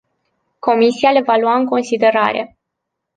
[0.67, 2.57] Comisia le va lua în considerare.